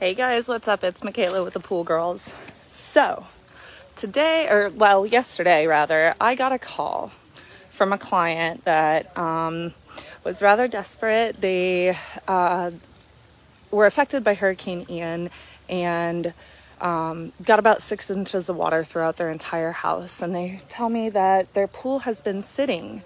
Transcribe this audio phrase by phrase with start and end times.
[0.00, 0.84] Hey guys, what's up?
[0.84, 2.32] It's Michaela with the Pool Girls.
[2.70, 3.26] So,
[3.96, 7.10] today, or well, yesterday rather, I got a call
[7.70, 9.74] from a client that um,
[10.22, 11.40] was rather desperate.
[11.40, 11.96] They
[12.28, 12.70] uh,
[13.72, 15.30] were affected by Hurricane Ian
[15.68, 16.32] and
[16.80, 20.22] um, got about six inches of water throughout their entire house.
[20.22, 23.02] And they tell me that their pool has been sitting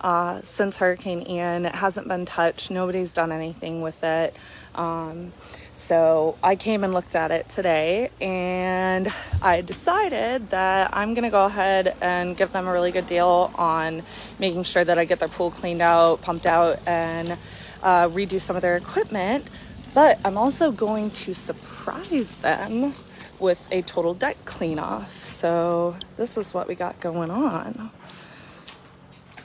[0.00, 1.66] uh, since Hurricane Ian.
[1.66, 4.34] It hasn't been touched, nobody's done anything with it.
[4.74, 5.32] Um,
[5.72, 9.08] so I came and looked at it today and
[9.42, 14.02] I decided that I'm gonna go ahead and give them a really good deal on
[14.38, 17.38] making sure that I get their pool cleaned out, pumped out, and
[17.82, 19.46] uh, redo some of their equipment.
[19.94, 22.94] But I'm also going to surprise them
[23.38, 25.24] with a total deck clean off.
[25.24, 27.90] So this is what we got going on.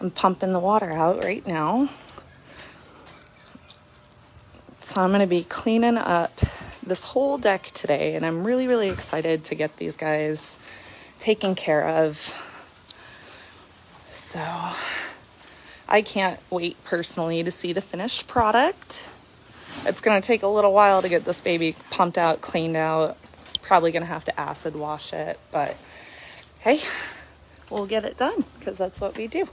[0.01, 1.87] I'm pumping the water out right now.
[4.79, 6.39] So I'm going to be cleaning up
[6.83, 10.57] this whole deck today, and I'm really, really excited to get these guys
[11.19, 12.33] taken care of.
[14.09, 14.43] So
[15.87, 19.11] I can't wait personally to see the finished product.
[19.85, 23.17] It's going to take a little while to get this baby pumped out, cleaned out.
[23.61, 25.77] Probably going to have to acid wash it, but
[26.61, 26.81] hey,
[27.71, 29.47] we'll get it done because that's what we do.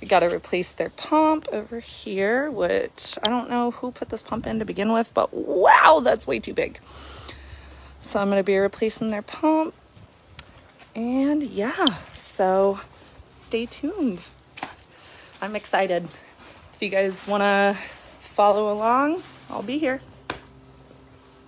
[0.00, 4.22] We got to replace their pump over here, which I don't know who put this
[4.22, 6.80] pump in to begin with, but wow, that's way too big.
[8.00, 9.74] So I'm going to be replacing their pump.
[10.96, 12.80] And yeah, so
[13.30, 14.20] stay tuned.
[15.40, 16.08] I'm excited.
[16.74, 17.76] If you guys want to
[18.20, 20.00] follow along, I'll be here.